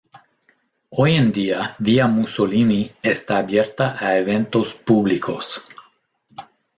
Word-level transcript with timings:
Hoy 0.89 1.13
en 1.13 1.31
día 1.31 1.75
Villa 1.77 2.07
Mussolini 2.07 2.89
está 3.03 3.37
abierta 3.37 4.03
a 4.03 4.17
eventos 4.17 4.73
públicos. 4.73 5.63